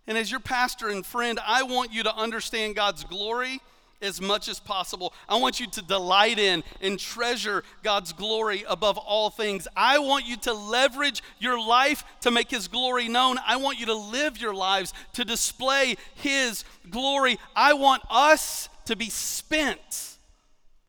[0.06, 3.60] And as your pastor and friend, I want you to understand God's glory
[4.00, 5.12] as much as possible.
[5.28, 9.66] I want you to delight in and treasure God's glory above all things.
[9.76, 13.38] I want you to leverage your life to make His glory known.
[13.46, 17.38] I want you to live your lives to display His glory.
[17.54, 20.16] I want us to be spent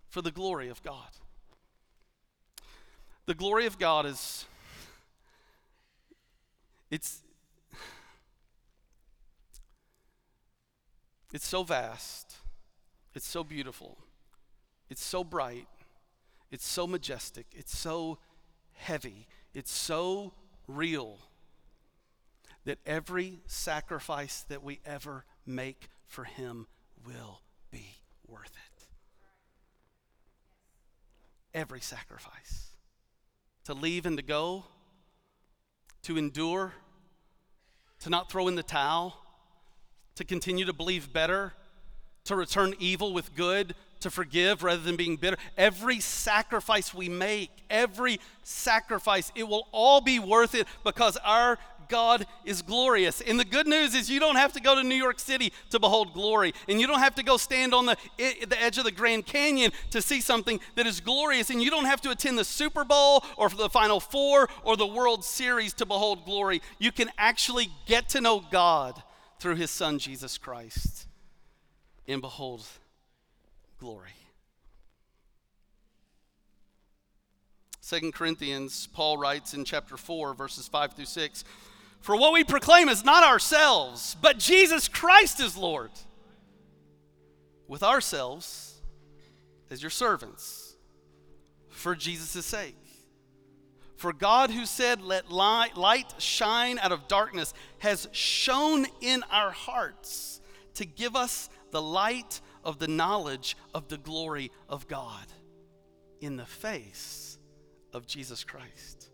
[0.09, 1.09] for the glory of God.
[3.25, 4.45] The glory of God is
[6.91, 7.21] it's
[11.33, 12.35] it's so vast.
[13.13, 13.97] It's so beautiful.
[14.89, 15.67] It's so bright.
[16.51, 17.45] It's so majestic.
[17.55, 18.17] It's so
[18.73, 19.27] heavy.
[19.53, 20.33] It's so
[20.67, 21.19] real
[22.65, 26.67] that every sacrifice that we ever make for Him
[27.05, 28.83] will be worth it.
[31.53, 32.75] Every sacrifice.
[33.65, 34.65] To leave and to go,
[36.03, 36.73] to endure,
[38.01, 39.15] to not throw in the towel,
[40.15, 41.53] to continue to believe better,
[42.25, 45.37] to return evil with good, to forgive rather than being bitter.
[45.57, 51.57] Every sacrifice we make, every sacrifice, it will all be worth it because our
[51.89, 53.19] God is glorious.
[53.21, 55.79] And the good news is you don't have to go to New York City to
[55.79, 56.53] behold glory.
[56.67, 59.71] And you don't have to go stand on the, the edge of the Grand Canyon
[59.91, 61.49] to see something that is glorious.
[61.49, 64.87] And you don't have to attend the Super Bowl or the Final Four or the
[64.87, 66.61] World Series to behold glory.
[66.77, 69.01] You can actually get to know God
[69.39, 71.07] through his Son, Jesus Christ
[72.09, 72.65] and behold
[73.79, 74.09] glory.
[77.81, 81.43] Second Corinthians, Paul writes in chapter 4, verses 5 through 6
[81.99, 85.91] For what we proclaim is not ourselves, but Jesus Christ is Lord,
[87.67, 88.81] with ourselves
[89.69, 90.75] as your servants,
[91.69, 92.75] for Jesus' sake.
[93.95, 100.39] For God, who said, Let light shine out of darkness, has shone in our hearts
[100.75, 105.27] to give us the light of the knowledge of the glory of God
[106.21, 107.37] in the face
[107.93, 109.08] of Jesus Christ.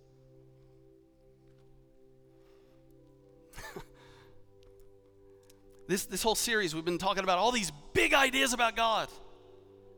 [5.87, 9.07] This, this whole series, we've been talking about all these big ideas about God.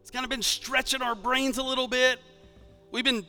[0.01, 2.19] It's kind of been stretching our brains a little bit.
[2.91, 3.25] We've been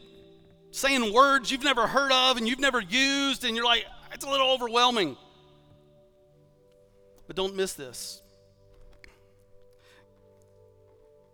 [0.70, 4.30] saying words you've never heard of and you've never used, and you're like, it's a
[4.30, 5.16] little overwhelming.
[7.26, 8.22] But don't miss this.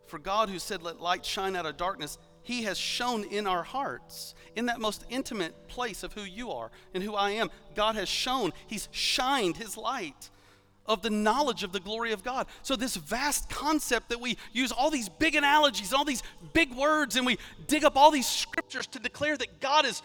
[0.06, 3.62] For God, who said, Let light shine out of darkness, He has shone in our
[3.62, 7.50] hearts, in that most intimate place of who you are and who I am.
[7.74, 10.30] God has shone, He's shined His light
[10.86, 12.46] of the knowledge of the glory of God.
[12.62, 16.22] So, this vast concept that we use all these big analogies, and all these
[16.52, 20.02] big words, and we dig up all these scriptures to declare that God is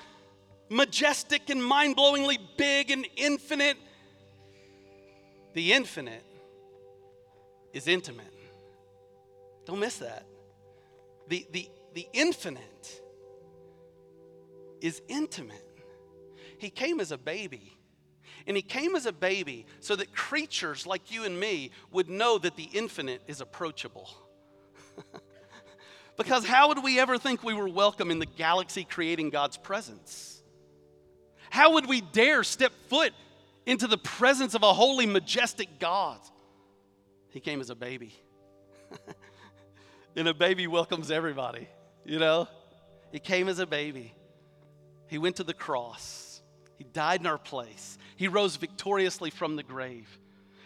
[0.69, 3.77] majestic and mind blowingly big and infinite.
[5.53, 6.25] The infinite
[7.73, 8.33] is intimate.
[9.65, 10.25] Don't miss that.
[11.27, 13.01] The, the, the infinite
[14.81, 15.65] is intimate.
[16.57, 17.78] He came as a baby.
[18.49, 22.39] And he came as a baby so that creatures like you and me would know
[22.39, 24.09] that the infinite is approachable.
[26.17, 30.41] because how would we ever think we were welcome in the galaxy creating God's presence?
[31.51, 33.13] How would we dare step foot
[33.67, 36.19] into the presence of a holy, majestic God?
[37.29, 38.19] He came as a baby.
[40.15, 41.67] and a baby welcomes everybody,
[42.03, 42.47] you know?
[43.11, 44.15] He came as a baby.
[45.05, 46.28] He went to the cross.
[46.79, 47.97] He died in our place.
[48.15, 50.07] He rose victoriously from the grave.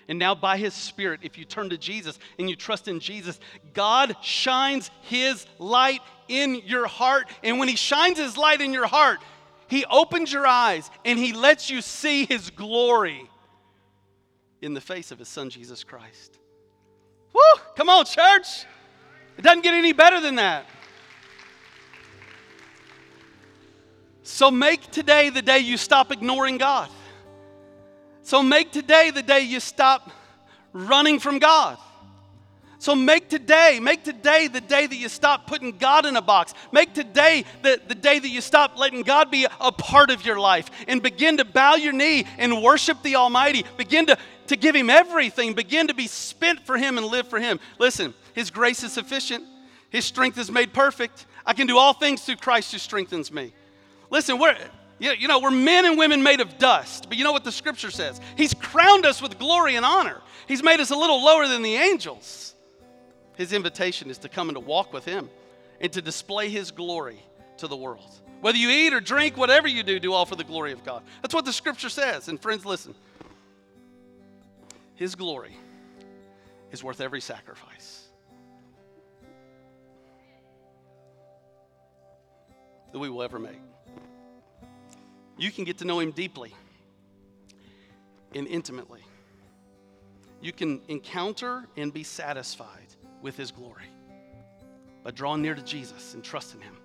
[0.07, 3.39] And now, by His Spirit, if you turn to Jesus and you trust in Jesus,
[3.73, 7.27] God shines His light in your heart.
[7.43, 9.19] And when He shines His light in your heart,
[9.67, 13.29] He opens your eyes and He lets you see His glory
[14.61, 16.37] in the face of His Son, Jesus Christ.
[17.33, 17.61] Woo!
[17.75, 18.65] Come on, church!
[19.37, 20.65] It doesn't get any better than that.
[24.23, 26.89] So make today the day you stop ignoring God.
[28.23, 30.09] So make today the day you stop
[30.71, 31.77] running from God.
[32.79, 36.53] So make today, make today the day that you stop putting God in a box.
[36.73, 40.37] Make today the, the day that you stop letting God be a part of your
[40.37, 43.63] life and begin to bow your knee and worship the Almighty.
[43.77, 44.17] Begin to,
[44.47, 45.53] to give Him everything.
[45.53, 47.59] Begin to be spent for Him and live for Him.
[47.79, 49.45] Listen, His grace is sufficient,
[49.89, 51.25] His strength is made perfect.
[51.45, 53.53] I can do all things through Christ who strengthens me.
[54.13, 54.55] Listen, we're.
[54.99, 57.91] You know, we're men and women made of dust, but you know what the scripture
[57.91, 58.21] says?
[58.37, 60.21] He's crowned us with glory and honor.
[60.47, 62.53] He's made us a little lower than the angels.
[63.35, 65.29] His invitation is to come and to walk with Him
[65.81, 67.19] and to display His glory
[67.57, 68.09] to the world.
[68.39, 71.03] Whether you eat or drink, whatever you do, do all for the glory of God.
[71.21, 72.29] That's what the scripture says.
[72.29, 72.93] And friends, listen
[74.95, 75.57] His glory
[76.71, 78.07] is worth every sacrifice
[82.93, 83.59] that we will ever make.
[85.43, 86.55] You can get to know Him deeply
[88.33, 89.01] and intimately.
[90.41, 92.87] You can encounter and be satisfied
[93.21, 93.89] with His glory
[95.03, 96.77] by drawing near to Jesus and trusting Him.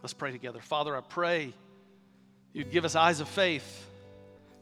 [0.00, 0.60] Let's pray together.
[0.60, 1.52] Father, I pray
[2.52, 3.84] you'd give us eyes of faith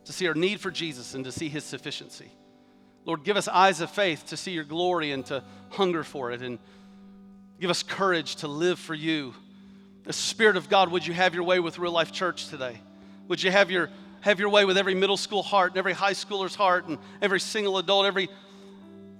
[0.07, 2.31] to see our need for Jesus and to see His sufficiency.
[3.05, 6.41] Lord, give us eyes of faith to see your glory and to hunger for it,
[6.41, 6.59] and
[7.61, 9.35] give us courage to live for you.
[10.05, 12.81] The Spirit of God, would you have your way with Real Life Church today?
[13.31, 13.91] Would you have your,
[14.23, 17.39] have your way with every middle school heart and every high schooler's heart and every
[17.39, 18.29] single adult, every,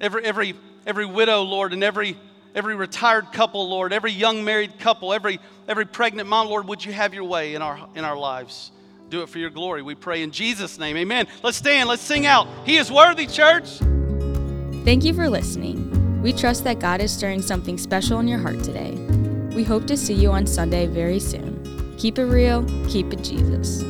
[0.01, 0.55] every, every,
[0.85, 2.17] every widow, Lord, and every,
[2.53, 5.39] every retired couple, Lord, every young married couple, every,
[5.69, 8.73] every pregnant mom, Lord, would you have your way in our, in our lives?
[9.11, 9.81] Do it for your glory.
[9.81, 10.97] We pray in Jesus' name.
[10.97, 11.29] Amen.
[11.45, 11.89] Let's stand.
[11.89, 12.49] Let's sing out.
[12.67, 13.79] He is worthy, church.
[14.85, 16.21] Thank you for listening.
[16.21, 18.91] We trust that God is stirring something special in your heart today.
[19.55, 21.95] We hope to see you on Sunday very soon.
[21.97, 23.85] Keep it real, keep it Jesus.